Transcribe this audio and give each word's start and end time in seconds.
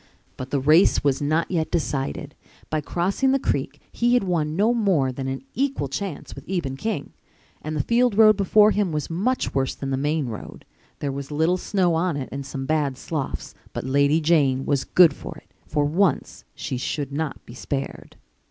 But 0.35 0.49
the 0.49 0.59
race 0.59 1.03
was 1.03 1.21
not 1.21 1.51
yet 1.51 1.69
decided. 1.69 2.33
By 2.71 2.81
crossing 2.81 3.33
the 3.33 3.37
creek 3.39 3.79
he 3.91 4.15
had 4.15 4.23
won 4.23 4.55
no 4.55 4.73
more 4.73 5.11
than 5.11 5.27
an 5.27 5.43
equal 5.53 5.87
chance 5.87 6.33
with 6.33 6.43
Eben 6.49 6.75
King. 6.75 7.13
And 7.61 7.75
the 7.75 7.83
field 7.83 8.17
road 8.17 8.35
before 8.35 8.71
him 8.71 8.91
was 8.91 9.11
much 9.11 9.53
worse 9.53 9.75
than 9.75 9.91
the 9.91 9.97
main 9.97 10.25
road. 10.25 10.65
There 10.97 11.11
was 11.11 11.29
little 11.29 11.57
snow 11.57 11.93
on 11.93 12.17
it 12.17 12.29
and 12.31 12.43
some 12.43 12.65
bad 12.65 12.97
sloughs. 12.97 13.53
But 13.73 13.83
Lady 13.83 14.19
Jane 14.19 14.65
was 14.65 14.85
good 14.85 15.13
for 15.13 15.37
it. 15.37 15.53
For 15.67 15.85
once 15.85 16.45
she 16.55 16.77
should 16.77 17.11
not 17.11 17.45
be 17.45 17.53
spared. 17.53 18.15